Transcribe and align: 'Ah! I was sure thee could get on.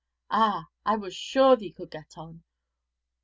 'Ah! 0.31 0.65
I 0.83 0.95
was 0.95 1.13
sure 1.15 1.55
thee 1.55 1.71
could 1.71 1.91
get 1.91 2.17
on. 2.17 2.41